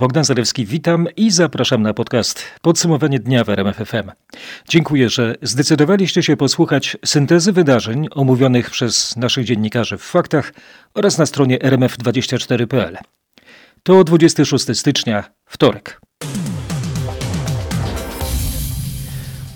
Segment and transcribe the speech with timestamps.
[0.00, 4.10] Bogdan Zarewski, witam i zapraszam na podcast Podsumowanie dnia w RMFFM.
[4.68, 10.52] Dziękuję, że zdecydowaliście się posłuchać syntezy wydarzeń omówionych przez naszych dziennikarzy w faktach
[10.94, 12.98] oraz na stronie rmf24.pl.
[13.82, 16.00] To 26 stycznia, wtorek.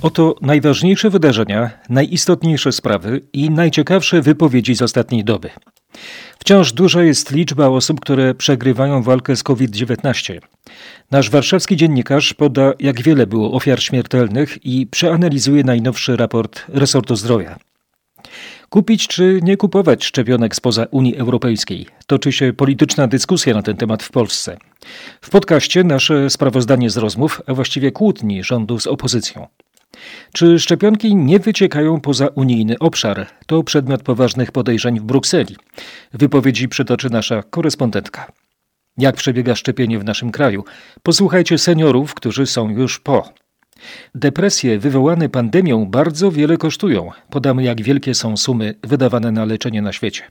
[0.03, 5.51] Oto najważniejsze wydarzenia, najistotniejsze sprawy i najciekawsze wypowiedzi z ostatniej doby.
[6.39, 10.39] Wciąż duża jest liczba osób, które przegrywają walkę z COVID-19.
[11.11, 17.59] Nasz warszawski dziennikarz poda, jak wiele było ofiar śmiertelnych i przeanalizuje najnowszy raport resortu zdrowia.
[18.69, 21.87] Kupić czy nie kupować szczepionek spoza Unii Europejskiej?
[22.07, 24.57] Toczy się polityczna dyskusja na ten temat w Polsce.
[25.21, 29.47] W podcaście nasze sprawozdanie z rozmów, a właściwie kłótni rządu z opozycją.
[30.33, 33.27] Czy szczepionki nie wyciekają poza unijny obszar?
[33.47, 35.57] To przedmiot poważnych podejrzeń w Brukseli.
[36.13, 38.33] Wypowiedzi przytoczy nasza korespondentka.
[38.99, 40.65] Jak przebiega szczepienie w naszym kraju?
[41.03, 43.33] Posłuchajcie seniorów, którzy są już po.
[44.15, 47.11] Depresje wywołane pandemią bardzo wiele kosztują.
[47.31, 50.23] Podamy, jak wielkie są sumy wydawane na leczenie na świecie.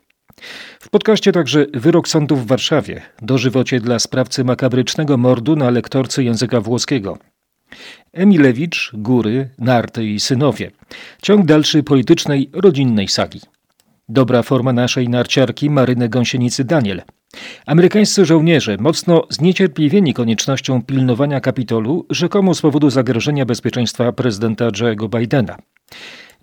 [0.80, 6.62] W podcaście także wyrok sądu w Warszawie, dożywocie dla sprawcy makabrycznego mordu na lektorce języka
[6.62, 7.18] włoskiego.
[8.14, 10.72] Emilewicz, Góry, Narty i synowie.
[11.22, 13.42] Ciąg dalszy politycznej, rodzinnej sagi.
[14.10, 17.02] Dobra forma naszej narciarki Maryny Gąsienicy Daniel.
[17.66, 25.58] Amerykańscy żołnierze, mocno zniecierpliwieni koniecznością pilnowania Kapitolu, rzekomo z powodu zagrożenia bezpieczeństwa prezydenta Joe'ego Bidena.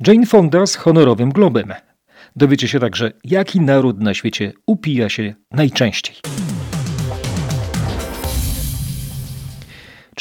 [0.06, 1.72] Jane Fonda z honorowym globem.
[2.36, 6.16] Dowiecie się także, jaki naród na świecie upija się najczęściej.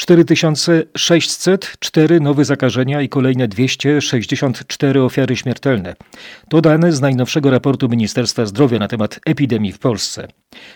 [0.00, 5.96] 4604 nowe zakażenia i kolejne 264 ofiary śmiertelne.
[6.48, 10.28] To dane z najnowszego raportu Ministerstwa Zdrowia na temat epidemii w Polsce.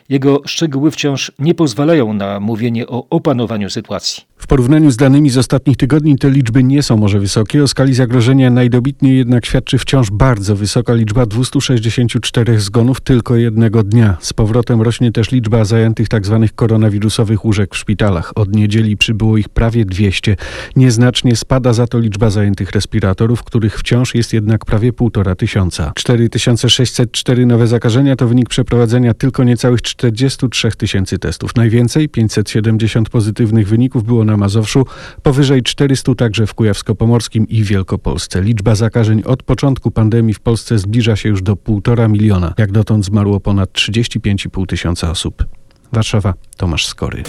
[0.09, 4.23] Jego szczegóły wciąż nie pozwalają na mówienie o opanowaniu sytuacji.
[4.45, 7.63] W porównaniu z danymi z ostatnich tygodni te liczby nie są może wysokie.
[7.63, 14.17] O skali zagrożenia najdobitniej jednak świadczy wciąż bardzo wysoka liczba 264 zgonów tylko jednego dnia.
[14.21, 16.39] Z powrotem rośnie też liczba zajętych tzw.
[16.43, 18.33] Tak koronawirusowych łóżek w szpitalach.
[18.35, 20.37] Od niedzieli przybyło ich prawie 200.
[20.77, 25.93] Nieznacznie spada za to liczba zajętych respiratorów, których wciąż jest jednak prawie półtora tysiąca.
[25.95, 31.57] 4604 nowe zakażenia to wynik przeprowadzenia tylko niecałych 43 tysięcy testów.
[31.57, 34.87] Najwięcej, 570 pozytywnych wyników było na Mazowszu,
[35.23, 38.43] powyżej 400 także w Kujawsko-Pomorskim i Wielkopolsce.
[38.43, 42.55] Liczba zakażeń od początku pandemii w Polsce zbliża się już do 1,5 miliona.
[42.59, 45.45] Jak dotąd zmarło ponad 35,5 tysiąca osób.
[45.93, 47.23] Warszawa, Tomasz Skory.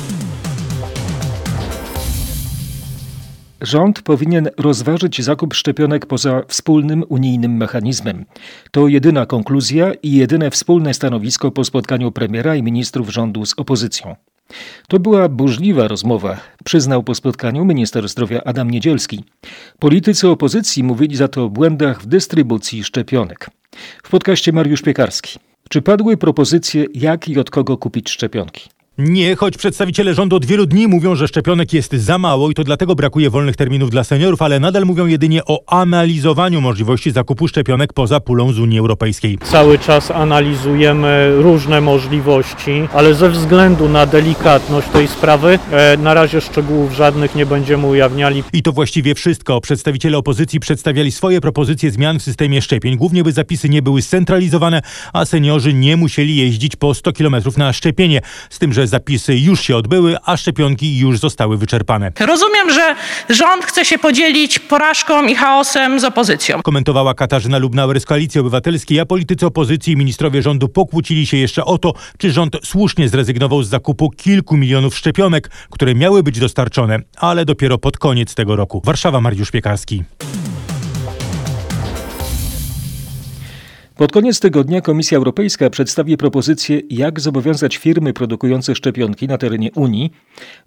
[3.62, 8.26] Rząd powinien rozważyć zakup szczepionek poza wspólnym unijnym mechanizmem.
[8.72, 14.16] To jedyna konkluzja i jedyne wspólne stanowisko po spotkaniu premiera i ministrów rządu z opozycją.
[14.88, 19.24] To była burzliwa rozmowa, przyznał po spotkaniu minister zdrowia Adam Niedzielski.
[19.80, 23.50] Politycy opozycji mówili za to o błędach w dystrybucji szczepionek.
[24.04, 25.40] W podcaście Mariusz Piekarski.
[25.70, 28.70] Czy padły propozycje, jak i od kogo kupić szczepionki?
[28.98, 32.64] Nie, choć przedstawiciele rządu od wielu dni mówią, że szczepionek jest za mało i to
[32.64, 37.94] dlatego brakuje wolnych terminów dla seniorów, ale nadal mówią jedynie o analizowaniu możliwości zakupu szczepionek
[37.94, 39.38] poza pulą z Unii Europejskiej.
[39.44, 46.42] Cały czas analizujemy różne możliwości, ale ze względu na delikatność tej sprawy e, na razie
[46.42, 48.44] szczegółów żadnych nie będziemy ujawniali.
[48.54, 49.62] I to właściwie wszystko.
[49.62, 54.82] Przedstawiciele opozycji przedstawiali swoje propozycje zmian w systemie szczepień, głównie by zapisy nie były scentralizowane,
[55.14, 58.22] a seniorzy nie musieli jeździć po 100 km na szczepienie.
[58.50, 62.12] Z tym, że zapisy już się odbyły, a szczepionki już zostały wyczerpane.
[62.20, 62.96] Rozumiem, że
[63.30, 66.62] rząd chce się podzielić porażką i chaosem z opozycją.
[66.62, 71.66] Komentowała Katarzyna Lubnauer z Koalicji Obywatelskiej, a politycy opozycji i ministrowie rządu pokłócili się jeszcze
[71.66, 77.00] o to, czy rząd słusznie zrezygnował z zakupu kilku milionów szczepionek, które miały być dostarczone,
[77.18, 78.82] ale dopiero pod koniec tego roku.
[78.86, 80.04] Warszawa, Mariusz Piekarski.
[83.98, 90.12] Pod koniec tygodnia Komisja Europejska przedstawi propozycję, jak zobowiązać firmy produkujące szczepionki na terenie Unii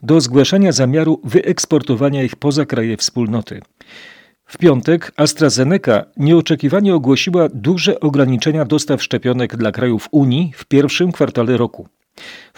[0.03, 3.61] do zgłaszania zamiaru wyeksportowania ich poza kraje wspólnoty.
[4.45, 11.57] W piątek AstraZeneca nieoczekiwanie ogłosiła duże ograniczenia dostaw szczepionek dla krajów Unii w pierwszym kwartale
[11.57, 11.89] roku.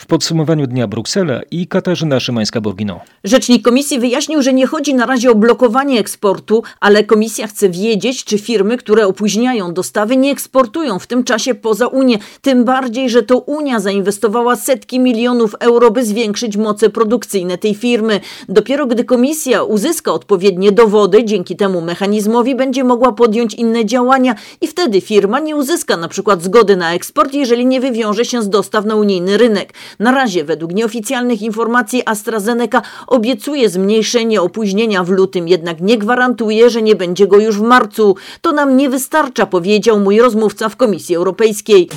[0.01, 3.01] W podsumowaniu dnia Bruksela i Katarzyna Szymańska-Borgino.
[3.25, 8.25] Rzecznik komisji wyjaśnił, że nie chodzi na razie o blokowanie eksportu, ale komisja chce wiedzieć,
[8.25, 12.19] czy firmy, które opóźniają dostawy, nie eksportują w tym czasie poza Unię.
[12.41, 18.21] Tym bardziej, że to Unia zainwestowała setki milionów euro, by zwiększyć moce produkcyjne tej firmy.
[18.49, 24.67] Dopiero gdy komisja uzyska odpowiednie dowody, dzięki temu mechanizmowi będzie mogła podjąć inne działania i
[24.67, 28.85] wtedy firma nie uzyska na przykład zgody na eksport, jeżeli nie wywiąże się z dostaw
[28.85, 29.73] na unijny rynek.
[29.99, 36.83] Na razie według nieoficjalnych informacji AstraZeneca obiecuje zmniejszenie opóźnienia w lutym, jednak nie gwarantuje, że
[36.83, 38.17] nie będzie go już w marcu.
[38.41, 41.89] To nam nie wystarcza, powiedział mój rozmówca w Komisji Europejskiej.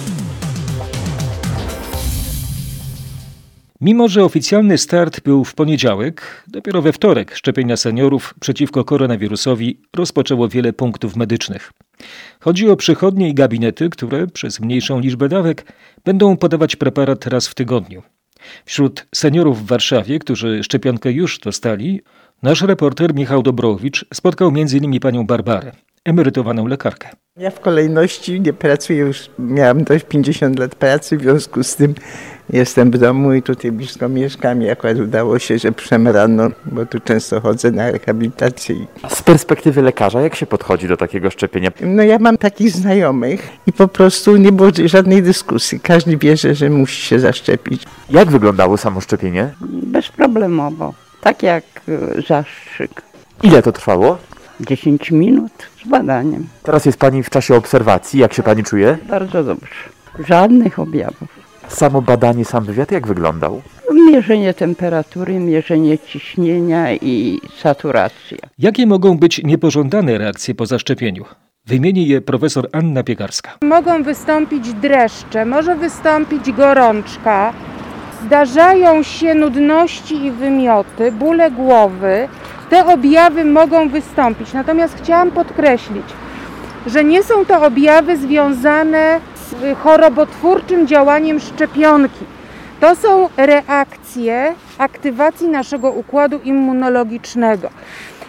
[3.84, 10.50] Mimo, że oficjalny start był w poniedziałek, dopiero we wtorek szczepienia seniorów przeciwko koronawirusowi rozpoczęło
[10.50, 11.72] wiele punktów medycznych.
[12.40, 15.66] Chodzi o przychodnie i gabinety, które przez mniejszą liczbę dawek
[16.06, 18.04] będą podawać preparat raz w tygodniu.
[18.66, 22.02] Wśród seniorów w Warszawie, którzy szczepionkę już dostali,
[22.44, 25.00] nasz reporter Michał Dobrowicz spotkał m.in.
[25.00, 25.72] panią Barbarę,
[26.06, 27.10] emerytowaną lekarkę.
[27.38, 31.96] Ja w kolejności nie pracuję już, miałam dość 50 lat pracy, w związku z tym
[32.50, 36.86] jestem w domu i tutaj blisko mieszkam i akurat udało się, że przyszedłem rano, bo
[36.86, 38.76] tu często chodzę na rehabilitację.
[39.10, 41.72] Z perspektywy lekarza, jak się podchodzi do takiego szczepienia?
[41.82, 45.80] No ja mam takich znajomych i po prostu nie było żadnej dyskusji.
[45.80, 47.84] Każdy bierze, że musi się zaszczepić.
[48.10, 49.50] Jak wyglądało samo szczepienie?
[49.62, 53.02] Bezproblemowo, tak jak y, zastrzyk.
[53.44, 54.18] Ile to trwało?
[54.60, 55.52] 10 minut
[55.86, 56.48] z badaniem.
[56.64, 58.20] Teraz jest Pani w czasie obserwacji.
[58.20, 58.98] Jak się Pani czuje?
[59.10, 59.74] Bardzo dobrze.
[60.28, 61.44] Żadnych objawów.
[61.74, 63.62] Samo badanie, sam wywiad, jak wyglądał?
[64.12, 68.38] Mierzenie temperatury, mierzenie ciśnienia i saturacja.
[68.60, 71.26] Jakie mogą być niepożądane reakcje po zaszczepieniu?
[71.66, 73.52] Wymieni je profesor Anna Piekarska.
[73.62, 77.54] Mogą wystąpić dreszcze, może wystąpić gorączka,
[78.26, 82.28] zdarzają się nudności i wymioty, bóle głowy.
[82.70, 84.54] Te objawy mogą wystąpić.
[84.54, 86.06] Natomiast chciałam podkreślić,
[86.88, 89.33] że nie są to objawy związane z
[89.84, 92.26] chorobotwórczym działaniem szczepionki.
[92.80, 97.70] To są reakcje aktywacji naszego układu immunologicznego.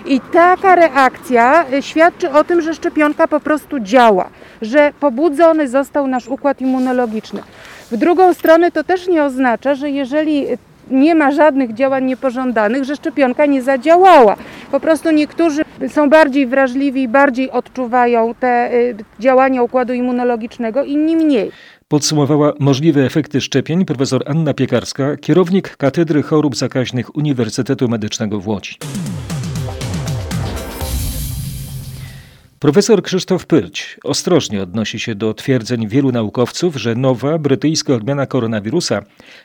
[0.06, 4.28] I taka reakcja świadczy o tym, że szczepionka po prostu działa,
[4.62, 7.42] że pobudzony został nasz układ immunologiczny.
[7.90, 10.46] W drugą stronę to też nie oznacza, że jeżeli
[10.90, 14.36] nie ma żadnych działań niepożądanych, że szczepionka nie zadziałała.
[14.72, 18.70] Po prostu niektórzy są bardziej wrażliwi bardziej odczuwają te
[19.20, 21.50] działania układu immunologicznego, inni mniej.
[21.88, 28.74] Podsumowała możliwe efekty szczepień profesor Anna Piekarska, kierownik Katedry Chorób Zakaźnych Uniwersytetu Medycznego w Łodzi.
[32.58, 39.02] Profesor Krzysztof Pyrć ostrożnie odnosi się do twierdzeń wielu naukowców, że nowa brytyjska odmiana koronawirusa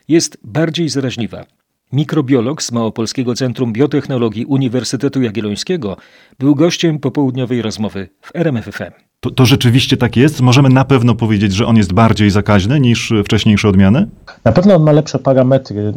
[0.08, 1.46] jest bardziej zaraźliwa.
[1.94, 5.98] Mikrobiolog z Małopolskiego Centrum Biotechnologii Uniwersytetu Jagiellońskiego
[6.40, 9.09] był gościem popołudniowej rozmowy w RMFFM.
[9.22, 10.42] To, to, rzeczywiście tak jest?
[10.42, 14.08] Możemy na pewno powiedzieć, że on jest bardziej zakaźny niż wcześniejsze odmiany?
[14.44, 15.94] Na pewno on ma lepsze parametry,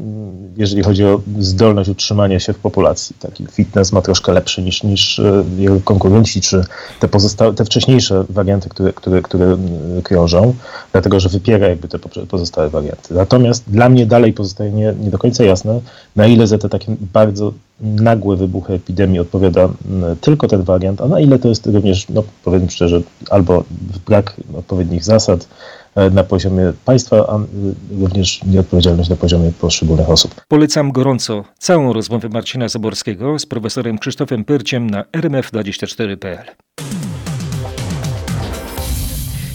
[0.57, 3.17] jeżeli chodzi o zdolność utrzymania się w populacji.
[3.19, 5.21] Taki fitness ma troszkę lepszy niż, niż
[5.59, 6.65] jego konkurenci, czy
[7.01, 9.57] te, pozostałe, te wcześniejsze warianty, które, które, które
[10.03, 10.55] krążą,
[10.93, 11.99] dlatego że wypiera jakby te
[12.29, 13.15] pozostałe warianty.
[13.15, 15.81] Natomiast dla mnie dalej pozostaje nie, nie do końca jasne,
[16.17, 19.69] na ile za te takie bardzo nagłe wybuchy epidemii odpowiada
[20.21, 23.65] tylko ten wariant, a na ile to jest również, no powiem szczerze, albo
[24.07, 25.49] brak odpowiednich zasad
[26.13, 27.41] na poziomie państwa, a
[28.01, 30.35] również nieodpowiedzialność na poziomie poszczególnych osób.
[30.49, 36.45] Polecam gorąco całą rozmowę Marcina Zaborskiego z profesorem Krzysztofem Pyrciem na rmf24.pl.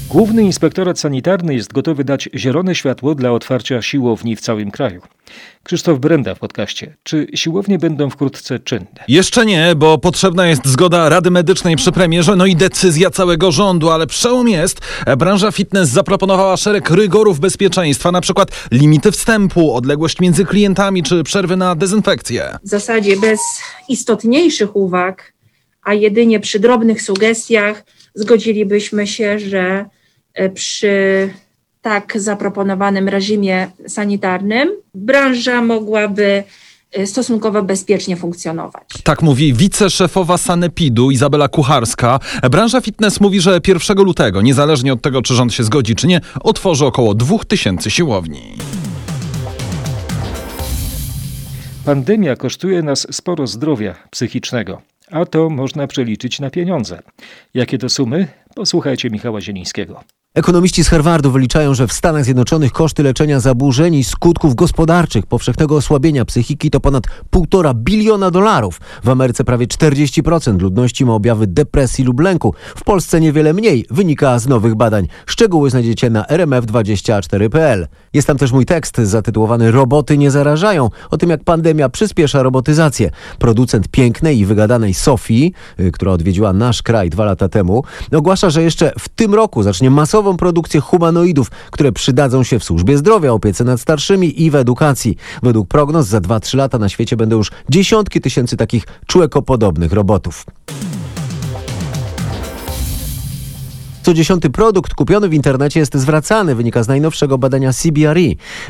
[0.09, 5.01] Główny Inspektorat Sanitarny jest gotowy dać zielone światło dla otwarcia siłowni w całym kraju.
[5.63, 6.95] Krzysztof Brenda w podcaście.
[7.03, 9.03] Czy siłownie będą wkrótce czynne?
[9.07, 13.89] Jeszcze nie, bo potrzebna jest zgoda Rady Medycznej przy premierze, no i decyzja całego rządu,
[13.89, 14.79] ale przełom jest.
[15.17, 21.57] Branża fitness zaproponowała szereg rygorów bezpieczeństwa, na przykład limity wstępu, odległość między klientami czy przerwy
[21.57, 22.57] na dezynfekcję.
[22.63, 23.39] W zasadzie bez
[23.89, 25.33] istotniejszych uwag,
[25.83, 27.83] a jedynie przy drobnych sugestiach
[28.15, 29.85] zgodzilibyśmy się, że
[30.53, 31.29] przy
[31.81, 36.43] tak zaproponowanym reżimie sanitarnym branża mogłaby
[37.05, 38.83] stosunkowo bezpiecznie funkcjonować.
[39.03, 42.19] Tak mówi wiceszefowa Sanepidu Izabela Kucharska.
[42.51, 46.21] Branża fitness mówi, że 1 lutego, niezależnie od tego, czy rząd się zgodzi, czy nie,
[46.41, 48.41] otworzy około 2000 siłowni.
[51.85, 57.01] Pandemia kosztuje nas sporo zdrowia psychicznego, a to można przeliczyć na pieniądze.
[57.53, 58.27] Jakie to sumy?
[58.55, 60.03] Posłuchajcie Michała Zielińskiego.
[60.37, 65.75] Ekonomiści z Harvardu wyliczają, że w Stanach Zjednoczonych koszty leczenia zaburzeń i skutków gospodarczych powszechnego
[65.75, 68.79] osłabienia psychiki to ponad 1,5 biliona dolarów.
[69.03, 72.53] W Ameryce prawie 40% ludności ma objawy depresji lub lęku.
[72.75, 75.07] W Polsce niewiele mniej, wynika z nowych badań.
[75.25, 77.87] Szczegóły znajdziecie na rmf24.pl.
[78.13, 83.11] Jest tam też mój tekst zatytułowany Roboty nie zarażają, o tym jak pandemia przyspiesza robotyzację.
[83.39, 85.53] Producent pięknej i wygadanej Sofii,
[85.93, 90.26] która odwiedziła nasz kraj dwa lata temu, ogłasza, że jeszcze w tym roku zacznie masowo
[90.27, 95.17] masową produkcję humanoidów, które przydadzą się w służbie zdrowia, opiece nad starszymi i w edukacji.
[95.43, 100.45] Według prognoz za 2-3 lata na świecie będą już dziesiątki tysięcy takich człekopodobnych robotów.
[104.07, 108.21] Co dziesiąty produkt kupiony w internecie jest zwracany, wynika z najnowszego badania CBRE.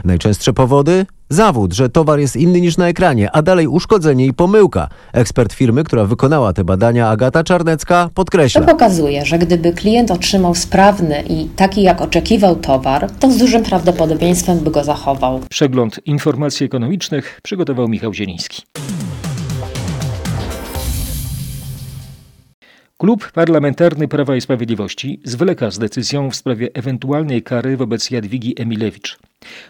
[0.06, 1.06] Najczęstsze powody?
[1.30, 4.90] Zawód, że towar jest inny niż na ekranie, a dalej uszkodzenie i pomyłka.
[5.14, 8.62] Ekspert firmy, która wykonała te badania, Agata Czarnecka, podkreśla.
[8.62, 13.64] To pokazuje, że gdyby klient otrzymał sprawny i taki jak oczekiwał towar, to z dużym
[13.64, 15.40] prawdopodobieństwem by go zachował.
[15.50, 18.62] Przegląd informacji ekonomicznych przygotował Michał Zieliński.
[23.00, 29.18] Klub Parlamentarny Prawa i Sprawiedliwości zwleka z decyzją w sprawie ewentualnej kary wobec Jadwigi Emilewicz.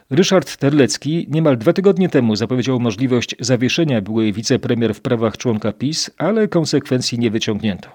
[0.09, 6.09] Ryszard Terlecki niemal dwa tygodnie temu zapowiedział możliwość zawieszenia byłej wicepremier w prawach członka PiS,
[6.17, 7.89] ale konsekwencji nie wyciągnięto.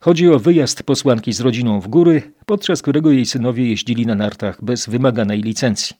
[0.00, 4.64] Chodzi o wyjazd posłanki z rodziną w góry, podczas którego jej synowie jeździli na nartach
[4.64, 5.96] bez wymaganej licencji.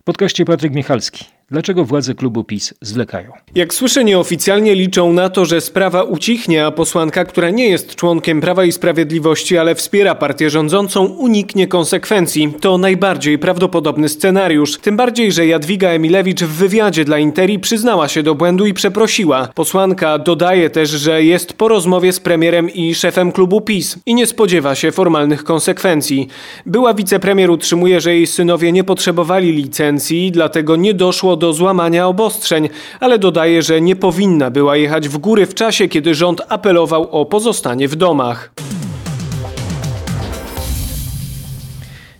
[0.00, 1.37] W podcaście Patryk Michalski.
[1.50, 3.32] Dlaczego władze klubu PiS zwlekają?
[3.54, 8.40] Jak słyszę, nieoficjalnie liczą na to, że sprawa ucichnie, a posłanka, która nie jest członkiem
[8.40, 12.54] Prawa i Sprawiedliwości, ale wspiera partię rządzącą, uniknie konsekwencji.
[12.60, 14.78] To najbardziej prawdopodobny scenariusz.
[14.78, 19.48] Tym bardziej, że Jadwiga Emilewicz w wywiadzie dla Interi przyznała się do błędu i przeprosiła.
[19.54, 24.26] Posłanka dodaje też, że jest po rozmowie z premierem i szefem klubu PiS i nie
[24.26, 26.28] spodziewa się formalnych konsekwencji.
[26.66, 32.68] Była wicepremier utrzymuje, że jej synowie nie potrzebowali licencji, dlatego nie doszło do złamania obostrzeń,
[33.00, 37.26] ale dodaje, że nie powinna była jechać w góry w czasie, kiedy rząd apelował o
[37.26, 38.52] pozostanie w domach.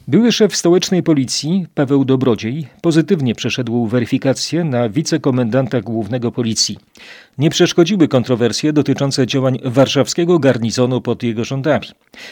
[0.08, 6.78] Były szef stołecznej policji, Paweł Dobrodziej, pozytywnie przeszedł weryfikację na wicekomendanta głównego policji.
[7.38, 11.87] Nie przeszkodziły kontrowersje dotyczące działań warszawskiego garnizonu pod jego rządami.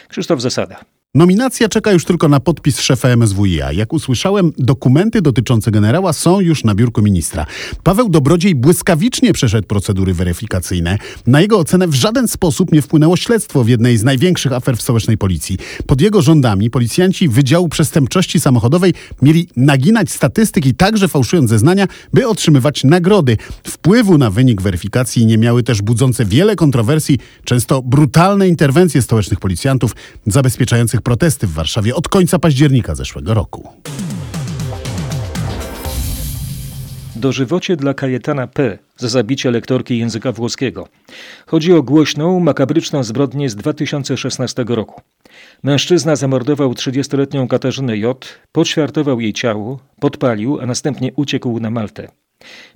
[0.09, 0.96] Krzysztof Zasada.
[1.17, 3.73] Nominacja czeka już tylko na podpis szefa MSWiA.
[3.73, 7.47] Jak usłyszałem, dokumenty dotyczące generała są już na biurku ministra.
[7.83, 10.99] Paweł Dobrodziej błyskawicznie przeszedł procedury weryfikacyjne.
[11.27, 14.83] Na jego ocenę w żaden sposób nie wpłynęło śledztwo w jednej z największych afer w
[14.83, 15.59] stołecznej policji.
[15.87, 22.85] Pod jego rządami policjanci Wydziału Przestępczości Samochodowej mieli naginać statystyki, także fałszując zeznania, by otrzymywać
[22.85, 23.37] nagrody.
[23.67, 29.97] Wpływu na wynik weryfikacji nie miały też budzące wiele kontrowersji, często brutalne interwencje stołecznych policjantów
[30.27, 33.69] zabezpieczających protesty w Warszawie od końca października zeszłego roku.
[37.17, 38.79] Dożywocie dla Kajetana P.
[38.97, 40.88] za zabicie lektorki języka włoskiego.
[41.47, 45.00] Chodzi o głośną, makabryczną zbrodnię z 2016 roku.
[45.62, 52.09] Mężczyzna zamordował 30-letnią Katarzynę J., poćwiartował jej ciało, podpalił, a następnie uciekł na Maltę.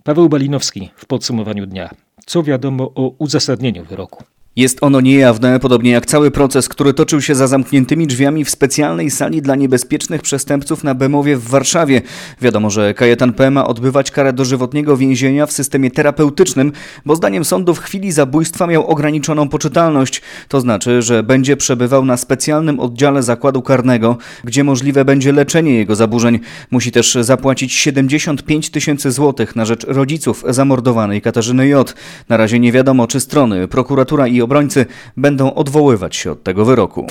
[0.04, 1.90] Paweł Balinowski w podsumowaniu dnia.
[2.26, 4.24] Co wiadomo o uzasadnieniu wyroku?
[4.56, 9.10] Jest ono niejawne, podobnie jak cały proces, który toczył się za zamkniętymi drzwiami w specjalnej
[9.10, 12.02] sali dla niebezpiecznych przestępców na Bemowie w Warszawie.
[12.40, 13.50] Wiadomo, że Kajetan P.
[13.50, 16.72] ma odbywać karę dożywotniego więzienia w systemie terapeutycznym,
[17.06, 20.22] bo zdaniem sądu w chwili zabójstwa miał ograniczoną poczytalność.
[20.48, 25.96] To znaczy, że będzie przebywał na specjalnym oddziale zakładu karnego, gdzie możliwe będzie leczenie jego
[25.96, 26.38] zaburzeń.
[26.70, 31.94] Musi też zapłacić 75 tysięcy złotych na rzecz rodziców zamordowanej Katarzyny J.
[32.28, 37.06] Na razie nie wiadomo, czy strony, prokuratura i obrońcy będą odwoływać się od tego wyroku.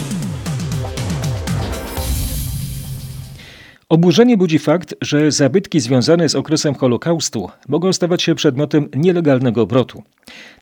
[3.90, 10.04] Oburzenie budzi fakt, że zabytki związane z okresem Holokaustu mogą stawać się przedmiotem nielegalnego obrotu.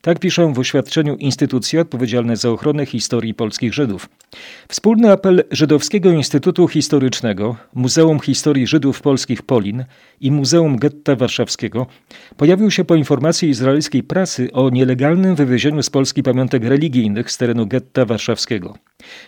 [0.00, 4.08] Tak piszą w oświadczeniu instytucje odpowiedzialne za ochronę historii polskich Żydów.
[4.68, 9.84] Wspólny apel Żydowskiego Instytutu Historycznego, Muzeum Historii Żydów Polskich Polin
[10.20, 11.86] i Muzeum Getta Warszawskiego
[12.36, 17.66] pojawił się po informacji izraelskiej prasy o nielegalnym wywiezieniu z Polski pamiątek religijnych z terenu
[17.66, 18.78] Getta Warszawskiego.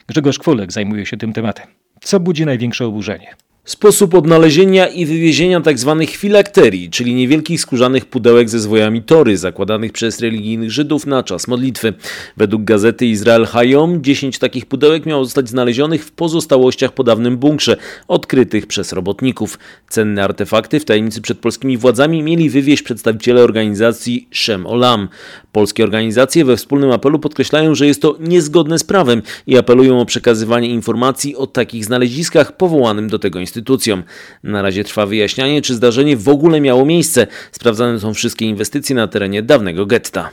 [0.07, 1.67] Grzegorz Kwolek zajmuje się tym tematem.
[2.01, 3.35] Co budzi największe oburzenie?
[3.65, 5.97] Sposób odnalezienia i wywiezienia tzw.
[6.01, 11.49] Tak filakterii, czyli niewielkich skórzanych pudełek ze zwojami tory, zakładanych przez religijnych Żydów na czas
[11.49, 11.95] modlitwy.
[12.37, 17.77] Według gazety Izrael Hayom 10 takich pudełek miało zostać znalezionych w pozostałościach po dawnym bunkrze,
[18.09, 19.59] odkrytych przez robotników.
[19.89, 25.09] Cenne artefakty w tajemnicy przed polskimi władzami mieli wywieźć przedstawiciele organizacji Shem Olam.
[25.53, 30.05] Polskie organizacje we wspólnym apelu podkreślają, że jest to niezgodne z prawem i apelują o
[30.05, 34.03] przekazywanie informacji o takich znaleziskach powołanym do tego instytucjom.
[34.45, 37.27] Na razie trwa wyjaśnianie, czy zdarzenie w ogóle miało miejsce.
[37.53, 40.31] Sprawdzane są wszystkie inwestycje na terenie dawnego getta.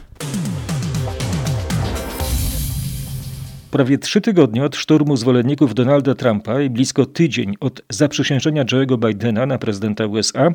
[3.71, 9.45] Prawie trzy tygodnie od szturmu zwolenników Donalda Trumpa i blisko tydzień od zaprzysiężenia Joe'ego Bidena
[9.45, 10.51] na prezydenta USA,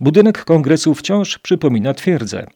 [0.00, 2.46] budynek kongresu wciąż przypomina twierdzę.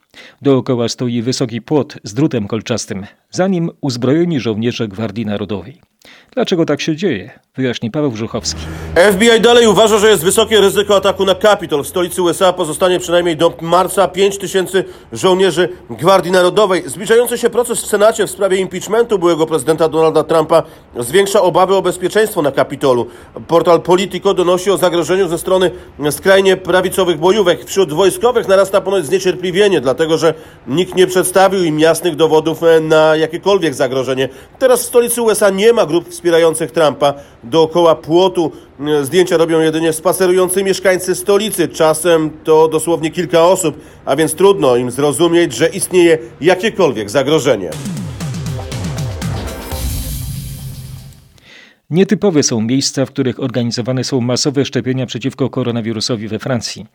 [0.43, 5.81] Dookoła stoi wysoki płot z drutem kolczastym, za nim uzbrojeni żołnierze Gwardii Narodowej.
[6.35, 7.31] Dlaczego tak się dzieje?
[7.57, 8.61] Wyjaśni Paweł Brzuchowski.
[9.13, 11.83] FBI dalej uważa, że jest wysokie ryzyko ataku na Kapitol.
[11.85, 16.83] W stolicy USA pozostanie przynajmniej do marca 5 tysięcy żołnierzy Gwardii Narodowej.
[16.87, 20.63] Zbliżający się proces w Senacie w sprawie impeachmentu byłego prezydenta Donalda Trumpa
[20.99, 23.07] zwiększa obawy o bezpieczeństwo na Kapitolu.
[23.49, 25.71] Portal Politico donosi o zagrożeniu ze strony
[26.11, 27.65] skrajnie prawicowych bojówek.
[27.65, 30.35] Wśród wojskowych narasta ponoć zniecierpliwienie, dlatego że
[30.67, 34.29] nikt nie przedstawił im jasnych dowodów na jakiekolwiek zagrożenie.
[34.59, 37.15] Teraz w stolicy USA nie ma grup wspierających Trumpa.
[37.45, 38.53] Dookoła płotu
[39.03, 41.69] zdjęcia robią jedynie spacerujący mieszkańcy stolicy.
[41.69, 47.71] Czasem to dosłownie kilka osób, a więc trudno im zrozumieć, że istnieje jakiekolwiek zagrożenie.
[51.91, 56.87] Nietypowe są miejsca, w których organizowane są masowe szczepienia przeciwko koronawirusowi we Francji.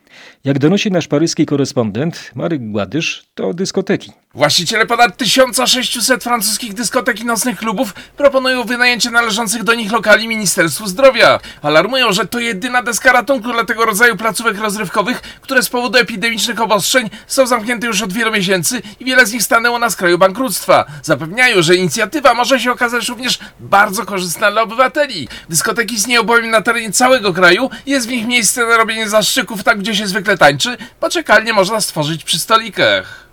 [0.44, 4.12] Jak donosi nasz paryski korespondent Marek Gładysz, to dyskoteki.
[4.36, 10.86] Właściciele ponad 1600 francuskich dyskotek i nocnych klubów proponują wynajęcie należących do nich lokali Ministerstwu
[10.86, 11.40] Zdrowia.
[11.62, 16.60] Alarmują, że to jedyna deska ratunku dla tego rodzaju placówek rozrywkowych, które z powodu epidemicznych
[16.60, 20.84] obostrzeń są zamknięte już od wielu miesięcy i wiele z nich stanęło na skraju bankructwa.
[21.02, 25.28] Zapewniają, że inicjatywa może się okazać również bardzo korzystna dla obywateli.
[25.48, 29.78] Dyskoteki istnieją bowiem na terenie całego kraju, jest w nich miejsce na robienie zaszczyków tak,
[29.78, 33.25] gdzie się zwykle tańczy, poczekalnie można stworzyć przy stolikach.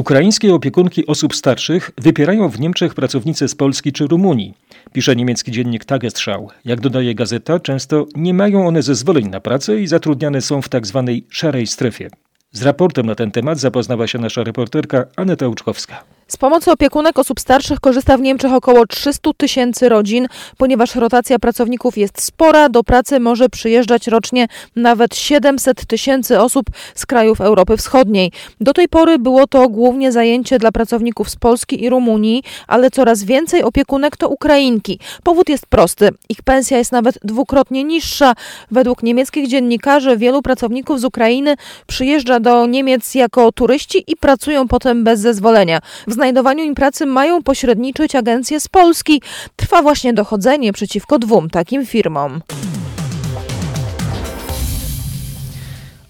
[0.00, 4.54] Ukraińskie opiekunki osób starszych wypierają w Niemczech pracownice z Polski czy Rumunii.
[4.92, 6.48] Pisze niemiecki dziennik Tagesschau.
[6.64, 11.04] Jak dodaje gazeta, często nie mają one zezwoleń na pracę i zatrudniane są w tzw.
[11.06, 12.10] Tak szarej strefie.
[12.52, 16.04] Z raportem na ten temat zapoznała się nasza reporterka Aneta Łuczkowska.
[16.30, 20.26] Z pomocy opiekunek osób starszych korzysta w Niemczech około 300 tysięcy rodzin,
[20.58, 22.68] ponieważ rotacja pracowników jest spora.
[22.68, 24.46] Do pracy może przyjeżdżać rocznie
[24.76, 28.32] nawet 700 tysięcy osób z krajów Europy Wschodniej.
[28.60, 33.24] Do tej pory było to głównie zajęcie dla pracowników z Polski i Rumunii, ale coraz
[33.24, 34.98] więcej opiekunek to Ukrainki.
[35.22, 36.08] Powód jest prosty.
[36.28, 38.34] Ich pensja jest nawet dwukrotnie niższa.
[38.70, 41.54] Według niemieckich dziennikarzy wielu pracowników z Ukrainy
[41.86, 45.80] przyjeżdża do Niemiec jako turyści i pracują potem bez zezwolenia.
[46.06, 49.22] W znajdowaniu im pracy mają pośredniczyć agencje z Polski.
[49.56, 52.40] Trwa właśnie dochodzenie przeciwko dwóm takim firmom.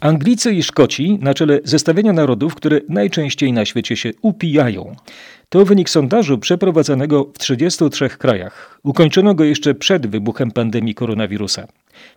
[0.00, 4.96] Anglicy i Szkoci na czele zestawienia narodów, które najczęściej na świecie się upijają.
[5.48, 8.80] To wynik sondażu przeprowadzonego w 33 krajach.
[8.82, 11.66] Ukończono go jeszcze przed wybuchem pandemii koronawirusa.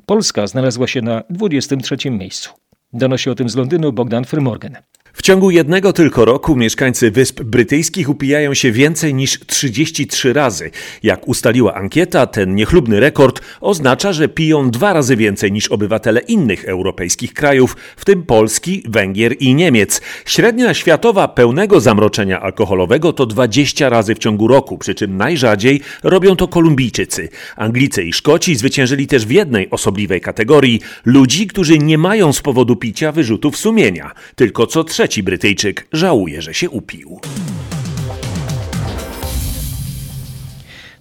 [0.06, 2.50] Polska znalazła się na 23 miejscu.
[2.94, 4.78] Donosi o tym z Londynu Bogdan Firmorgan.
[5.16, 10.72] W ciągu jednego tylko roku mieszkańcy Wysp Brytyjskich upijają się więcej niż 33 razy.
[11.04, 16.66] Jak ustaliła ankieta, ten niechlubny rekord oznacza, że piją dwa razy więcej niż obywatele innych
[16.66, 20.02] europejskich krajów, w tym Polski, Węgier i Niemiec.
[20.26, 26.36] Średnia światowa pełnego zamroczenia alkoholowego to 20 razy w ciągu roku, przy czym najrzadziej robią
[26.36, 27.30] to Kolumbijczycy.
[27.56, 32.76] Anglicy i Szkoci zwyciężyli też w jednej osobliwej kategorii ludzi, którzy nie mają z powodu
[32.76, 34.12] picia wyrzutów sumienia.
[34.36, 37.20] Tylko co trzeba trzeci Brytyjczyk żałuje, że się upił.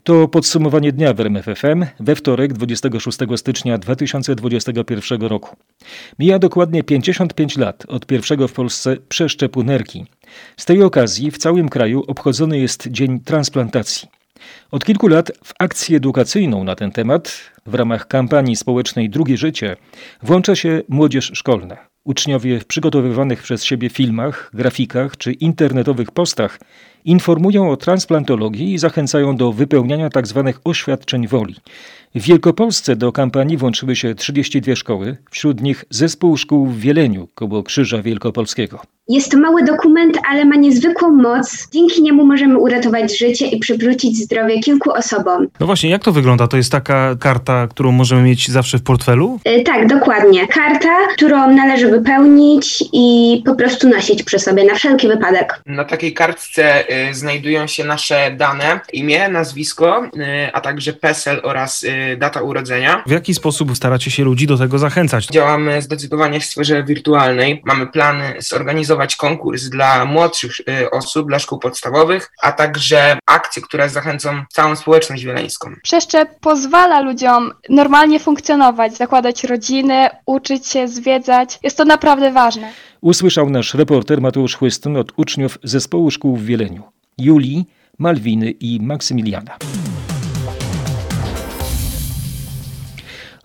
[0.05, 5.57] To podsumowanie dnia w RMFFM we wtorek 26 stycznia 2021 roku.
[6.19, 10.07] Mija dokładnie 55 lat od pierwszego w Polsce przeszczepu nerki.
[10.57, 14.09] Z tej okazji w całym kraju obchodzony jest Dzień Transplantacji.
[14.71, 19.77] Od kilku lat w akcję edukacyjną na ten temat w ramach kampanii społecznej Drugie Życie
[20.23, 21.92] włącza się młodzież szkolna.
[22.05, 26.59] Uczniowie w przygotowywanych przez siebie filmach, grafikach czy internetowych postach
[27.05, 30.43] informują o transplantologii i zachęcają do wypełniania tzw.
[30.47, 31.55] Tak oświadczeń woli.
[32.15, 37.63] W Wielkopolsce do kampanii włączyły się 32 szkoły, wśród nich zespół szkół w Wieleniu koło
[37.63, 38.81] Krzyża Wielkopolskiego.
[39.09, 41.69] Jest to mały dokument, ale ma niezwykłą moc.
[41.73, 45.47] Dzięki niemu możemy uratować życie i przywrócić zdrowie kilku osobom.
[45.61, 46.49] No właśnie, jak to wygląda?
[46.49, 49.41] To jest taka karta, którą możemy mieć zawsze w portfelu?
[49.45, 50.47] Yy, tak, dokładnie.
[50.49, 55.63] Karta, którą należy wypełnić i po prostu nosić przy sobie na wszelki wypadek.
[55.67, 62.17] Na takiej kartce znajdują się nasze dane, imię, nazwisko, y, a także PESEL oraz y,
[62.19, 63.03] data urodzenia.
[63.07, 65.27] W jaki sposób staracie się ludzi do tego zachęcać?
[65.27, 67.63] Działamy zdecydowanie w sferze wirtualnej.
[67.65, 73.89] Mamy plany zorganizować konkurs dla młodszych y, osób, dla szkół podstawowych, a także akcje, które
[73.89, 75.75] zachęcą całą społeczność wieleńską.
[75.83, 81.59] Przeszczep pozwala ludziom normalnie funkcjonować, zakładać rodziny, uczyć się, zwiedzać.
[81.63, 82.73] Jest to naprawdę ważne.
[83.03, 86.83] Usłyszał nasz reporter Mateusz Chłystyn od uczniów zespołu szkół w Wieleniu.
[87.19, 87.65] Julii,
[87.99, 89.57] Malwiny i Maksymiliana.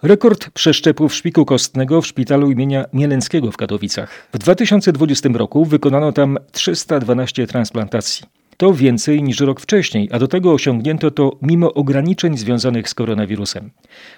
[0.03, 4.27] Rekord przeszczepów szpiku kostnego w szpitalu imienia Mielęckiego w Katowicach.
[4.33, 8.25] W 2020 roku wykonano tam 312 transplantacji.
[8.57, 13.69] To więcej niż rok wcześniej, a do tego osiągnięto to mimo ograniczeń związanych z koronawirusem.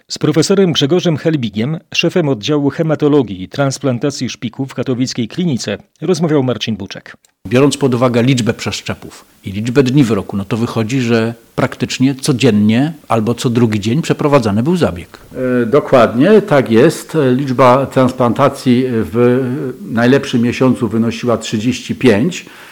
[0.08, 6.78] Z profesorem Grzegorzem Helbigiem, szefem oddziału hematologii i transplantacji szpiku w katowickiej klinice, rozmawiał Marcin
[6.78, 7.18] Buczek.
[7.48, 12.16] Biorąc pod uwagę liczbę przeszczepów i liczbę dni w roku, no to wychodzi, że praktycznie
[12.16, 15.18] codziennie albo co drugi dzień przeprowadzany był zabieg.
[15.64, 17.18] E, dokładnie, tak jest.
[17.36, 19.44] Liczba transplantacji w
[19.92, 22.69] najlepszym miesiącu wynosiła 35 E,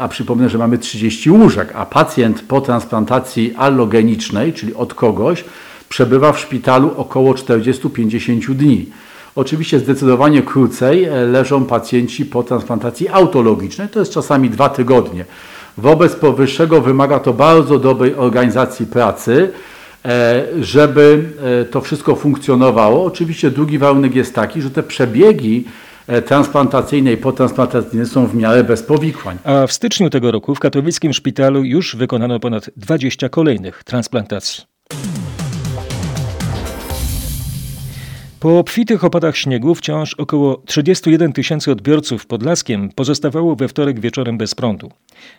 [0.00, 5.44] a przypomnę, że mamy 30 łóżek, a pacjent po transplantacji allogenicznej, czyli od kogoś,
[5.88, 8.86] przebywa w szpitalu około 40-50 dni.
[9.36, 15.24] Oczywiście zdecydowanie krócej e, leżą pacjenci po transplantacji autologicznej, to jest czasami dwa tygodnie.
[15.78, 19.52] Wobec powyższego wymaga to bardzo dobrej organizacji pracy,
[20.04, 21.24] e, żeby
[21.70, 23.04] to wszystko funkcjonowało.
[23.04, 25.91] Oczywiście drugi warunek jest taki, że te przebiegi E,
[26.26, 29.38] transplantacyjne i potransplantacyjne są w miarę bez powikłań.
[29.44, 34.64] A w styczniu tego roku w katowickim szpitalu już wykonano ponad 20 kolejnych transplantacji.
[38.42, 44.38] Po obfitych opadach śniegu wciąż około 31 tysięcy odbiorców pod Laskiem pozostawało we wtorek wieczorem
[44.38, 44.90] bez prądu.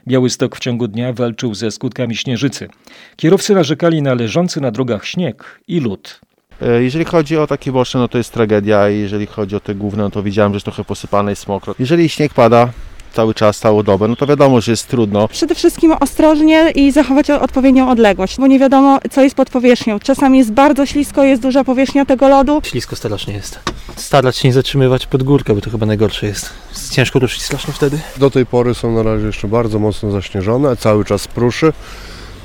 [0.08, 2.68] Białystok w ciągu dnia walczył ze skutkami śnieżycy.
[3.16, 6.22] Kierowcy narzekali na leżący na drogach śnieg i lód.
[6.64, 8.90] E, jeżeli chodzi o takie boczne, no to jest tragedia.
[8.90, 11.76] Jeżeli chodzi o te główne, no to widziałem, że jest trochę posypane, jest mokro.
[11.80, 12.70] Jeżeli śnieg pada,
[13.14, 15.28] cały czas, całą dobę, no to wiadomo, że jest trudno.
[15.28, 20.00] Przede wszystkim ostrożnie i zachować odpowiednią odległość, bo nie wiadomo, co jest pod powierzchnią.
[20.00, 22.62] Czasami jest bardzo ślisko, jest duża powierzchnia tego lodu.
[22.64, 23.60] Ślisko strasznie jest.
[23.96, 26.50] Starać się nie zatrzymywać pod górkę, bo to chyba najgorsze jest.
[26.92, 28.00] Ciężko ruszyć strasznie wtedy.
[28.18, 31.74] Do tej pory są na razie jeszcze bardzo mocno zaśnieżone, cały czas pruszy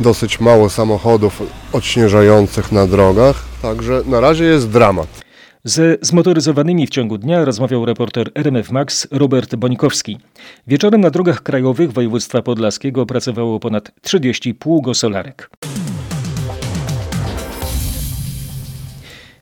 [0.00, 5.28] dosyć mało samochodów odśnieżających na drogach, także na razie jest dramat.
[5.64, 10.18] Ze zmotoryzowanymi w ciągu dnia rozmawiał reporter RMF Max Robert Bonikowski.
[10.66, 15.50] Wieczorem na drogach krajowych województwa podlaskiego pracowało ponad 30 pługosolarek.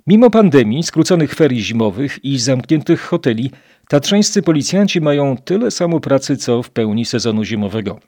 [0.06, 3.50] Mimo pandemii, skróconych ferii zimowych i zamkniętych hoteli,
[3.88, 7.98] Tatrzańscy policjanci mają tyle samo pracy co w pełni sezonu zimowego.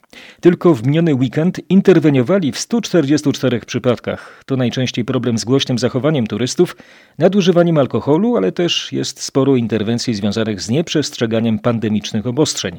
[0.40, 4.42] Tylko w miniony weekend interweniowali w 144 przypadkach.
[4.46, 6.76] To najczęściej problem z głośnym zachowaniem turystów,
[7.18, 12.76] nadużywaniem alkoholu, ale też jest sporo interwencji związanych z nieprzestrzeganiem pandemicznych obostrzeń.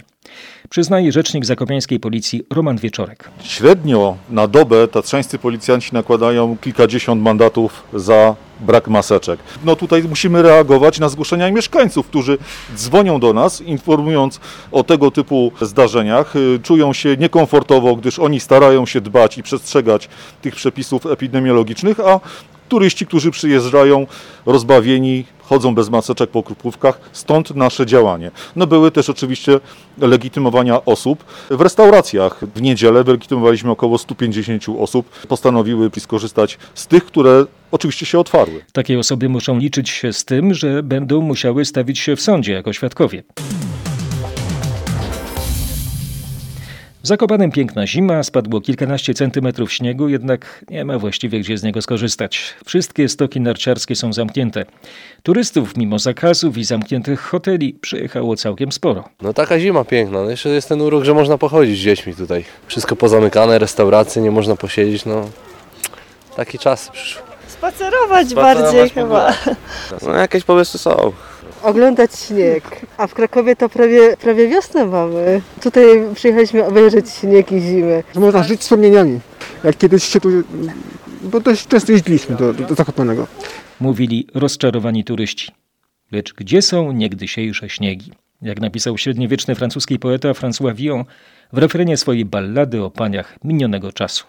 [0.69, 3.29] Przyznaje rzecznik zakopiańskiej policji Roman Wieczorek.
[3.43, 9.39] Średnio na dobę tatrzańscy policjanci nakładają kilkadziesiąt mandatów za brak maseczek.
[9.63, 12.37] No tutaj musimy reagować na zgłoszenia mieszkańców, którzy
[12.75, 14.39] dzwonią do nas, informując
[14.71, 16.35] o tego typu zdarzeniach.
[16.35, 20.09] Y, czują się niekomfortowo, gdyż oni starają się dbać i przestrzegać
[20.41, 22.19] tych przepisów epidemiologicznych, a
[22.69, 24.07] turyści, którzy przyjeżdżają
[24.45, 28.31] rozbawieni, chodzą bez maseczek po krupówkach, stąd nasze działanie.
[28.55, 29.59] No były też oczywiście
[29.97, 31.23] legitymowania osób.
[31.49, 35.09] W restauracjach w niedzielę wylegitymowaliśmy około 150 osób.
[35.27, 38.61] Postanowiły skorzystać z tych, które oczywiście się otwarły.
[38.73, 42.73] Takie osoby muszą liczyć się z tym, że będą musiały stawić się w sądzie jako
[42.73, 43.23] świadkowie.
[47.03, 51.81] W Zakopanem piękna zima, spadło kilkanaście centymetrów śniegu, jednak nie ma właściwie gdzie z niego
[51.81, 52.55] skorzystać.
[52.65, 54.65] Wszystkie stoki narciarskie są zamknięte.
[55.23, 59.09] Turystów mimo zakazów i zamkniętych hoteli przyjechało całkiem sporo.
[59.21, 62.45] No taka zima piękna, no jeszcze jest ten urok, że można pochodzić z dziećmi tutaj.
[62.67, 65.29] Wszystko pozamykane, restauracje, nie można posiedzieć, no
[66.35, 67.21] taki czas przyszły.
[67.47, 69.33] Spacerować, Spacerować bardziej chyba.
[70.01, 71.11] No jakieś pomysły są
[71.63, 72.63] oglądać śnieg.
[72.97, 75.41] A w Krakowie to prawie, prawie wiosnę mamy.
[75.61, 78.03] Tutaj przyjechaliśmy obejrzeć śnieg i zimę.
[78.15, 79.19] Można żyć wspomnieniami.
[79.63, 80.29] Jak kiedyś się tu,
[81.23, 83.27] bo dość często jeździliśmy do, do, Zakopanego.
[83.79, 85.51] Mówili rozczarowani turyści.
[86.11, 88.11] Lecz gdzie są niegdysiejsze śniegi?
[88.41, 91.03] Jak napisał średniowieczny francuski poeta François Villon
[91.53, 94.25] w refrenie swojej ballady o paniach minionego czasu.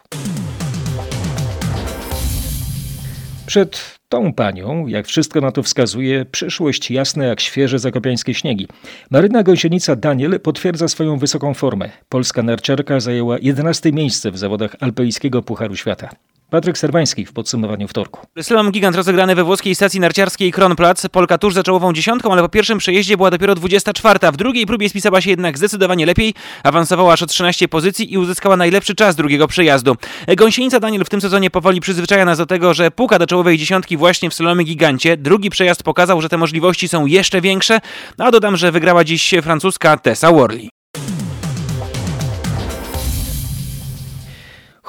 [3.51, 8.69] Przed tą panią, jak wszystko na to wskazuje, przyszłość jasna jak świeże zakopiańskie śniegi.
[9.11, 11.91] Maryna Gąsienica Daniel potwierdza swoją wysoką formę.
[12.09, 16.11] Polska narciarka zajęła 11 miejsce w zawodach alpejskiego Pucharu Świata.
[16.51, 18.27] Patryk Serwański w podsumowaniu wtorku.
[18.43, 21.09] Slalom gigant rozegrany we włoskiej stacji narciarskiej Kronplatz.
[21.09, 24.19] Polka tuż za czołową dziesiątką, ale po pierwszym przejeździe była dopiero 24.
[24.33, 26.35] W drugiej próbie spisała się jednak zdecydowanie lepiej.
[26.63, 29.97] Awansowała aż o 13 pozycji i uzyskała najlepszy czas drugiego przejazdu.
[30.37, 33.97] Gąsienica Daniel w tym sezonie powoli przyzwyczaja nas do tego, że puka do czołowej dziesiątki
[33.97, 35.17] właśnie w slalomie gigancie.
[35.17, 37.81] Drugi przejazd pokazał, że te możliwości są jeszcze większe,
[38.19, 40.80] a dodam, że wygrała dziś francuska Tessa Worley.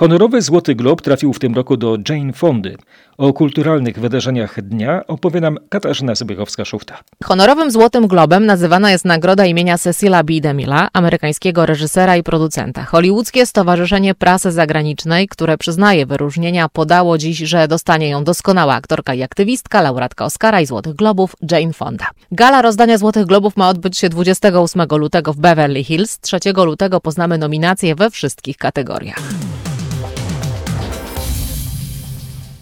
[0.02, 2.78] Honorowy Złoty Glob trafił w tym roku do Jane Fondy.
[3.18, 6.94] O kulturalnych wydarzeniach dnia opowie nam Katarzyna Zbychowska-Szufta.
[7.24, 10.34] Honorowym Złotym Globem nazywana jest nagroda imienia Cecila B.
[10.42, 12.84] DeMilla, amerykańskiego reżysera i producenta.
[12.84, 19.24] Hollywoodzkie Stowarzyszenie Prasy Zagranicznej, które przyznaje wyróżnienia, podało dziś, że dostanie ją doskonała aktorka i
[19.24, 22.08] aktywistka, laureatka Oscara i Złotych Globów Jane Fonda.
[22.32, 26.20] Gala rozdania Złotych Globów ma odbyć się 28 lutego w Beverly Hills.
[26.20, 29.22] 3 lutego poznamy nominacje we wszystkich kategoriach.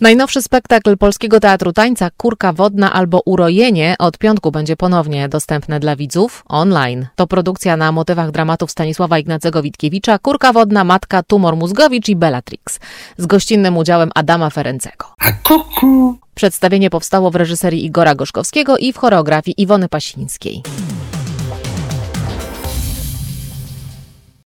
[0.01, 5.95] Najnowszy spektakl Polskiego Teatru Tańca Kurka Wodna albo Urojenie od piątku będzie ponownie dostępny dla
[5.95, 7.07] widzów online.
[7.15, 12.79] To produkcja na motywach dramatów Stanisława Ignacego Witkiewicza Kurka Wodna, Matka, Tumor Mózgowicz i Bellatrix
[13.17, 15.05] z gościnnym udziałem Adama Ferencego.
[15.19, 16.17] A kuku!
[16.35, 20.63] Przedstawienie powstało w reżyserii Igora Gorzkowskiego i w choreografii Iwony Pasińskiej.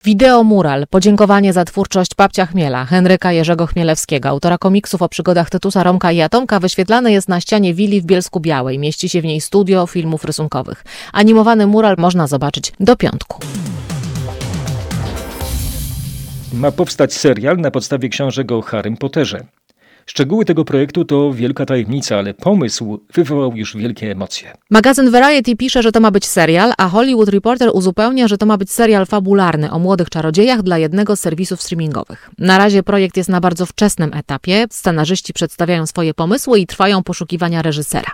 [0.05, 5.83] Wideo mural, podziękowanie za twórczość Papcia Chmiela, Henryka Jerzego Chmielewskiego, autora komiksów o przygodach Tytusa,
[5.83, 8.79] Romka i Atomka, wyświetlany jest na ścianie willi w Bielsku Białej.
[8.79, 10.83] Mieści się w niej studio filmów rysunkowych.
[11.13, 13.39] Animowany mural można zobaczyć do piątku.
[16.53, 19.45] Ma powstać serial na podstawie książek o Harrym Potterze.
[20.05, 24.53] Szczegóły tego projektu to wielka tajemnica, ale pomysł wywołał już wielkie emocje.
[24.69, 28.57] Magazyn Variety pisze, że to ma być serial, a Hollywood Reporter uzupełnia, że to ma
[28.57, 32.29] być serial fabularny o młodych czarodziejach dla jednego z serwisów streamingowych.
[32.37, 34.65] Na razie projekt jest na bardzo wczesnym etapie.
[34.69, 38.11] Scenarzyści przedstawiają swoje pomysły i trwają poszukiwania reżysera.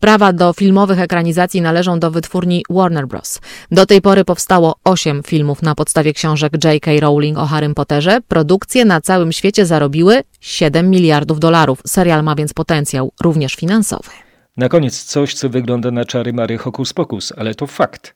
[0.00, 3.40] Prawa do filmowych ekranizacji należą do wytwórni Warner Bros.
[3.70, 6.90] Do tej pory powstało osiem filmów na podstawie książek J.K.
[7.00, 8.18] Rowling o Harrym Potterze.
[8.28, 11.82] Produkcje na całym świecie zarobiły 7 miliardów miliardów dolarów.
[11.86, 14.10] Serial ma więc potencjał również finansowy.
[14.56, 18.14] Na koniec coś, co wygląda na czary Mary Hokus Pokus, ale to fakt.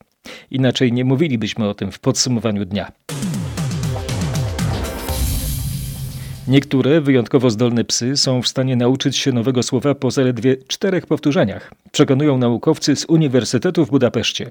[0.51, 2.93] Inaczej nie mówilibyśmy o tym w podsumowaniu dnia.
[6.49, 11.73] Niektóre wyjątkowo zdolne psy są w stanie nauczyć się nowego słowa po zaledwie czterech powtórzeniach,
[11.97, 14.51] przekonują naukowcy z Uniwersytetu w Budapeszcie.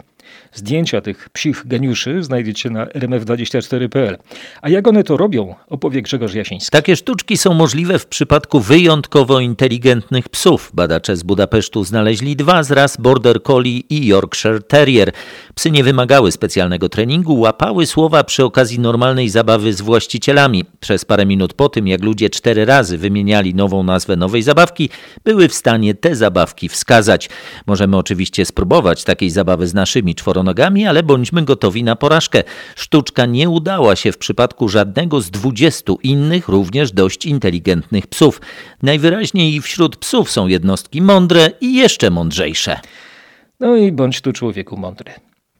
[0.53, 4.17] Zdjęcia tych psich geniuszy znajdziecie na rmf24.pl.
[4.61, 6.71] A jak one to robią, opowie Grzegorz Jasiński.
[6.71, 10.71] Takie sztuczki są możliwe w przypadku wyjątkowo inteligentnych psów.
[10.73, 15.11] Badacze z Budapesztu znaleźli dwa z ras Border Collie i Yorkshire Terrier.
[15.55, 20.65] Psy nie wymagały specjalnego treningu, łapały słowa przy okazji normalnej zabawy z właścicielami.
[20.79, 24.89] Przez parę minut po tym, jak ludzie cztery razy wymieniali nową nazwę nowej zabawki,
[25.23, 27.29] były w stanie te zabawki wskazać.
[27.67, 32.43] Możemy oczywiście spróbować takiej zabawy z naszymi czworonogami, ale bądźmy gotowi na porażkę.
[32.75, 38.41] Sztuczka nie udała się w przypadku żadnego z dwudziestu innych, również dość inteligentnych psów.
[38.83, 42.79] Najwyraźniej wśród psów są jednostki mądre i jeszcze mądrzejsze.
[43.59, 45.11] No i bądź tu człowieku mądry.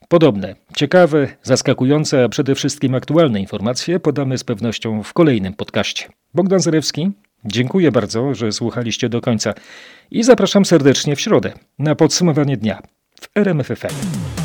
[0.07, 6.09] Podobne, ciekawe, zaskakujące, a przede wszystkim aktualne informacje podamy z pewnością w kolejnym podcaście.
[6.33, 7.11] Bogdan Zarewski,
[7.45, 9.53] dziękuję bardzo, że słuchaliście do końca
[10.11, 12.81] i zapraszam serdecznie w środę na podsumowanie dnia
[13.21, 14.44] w RMFFM.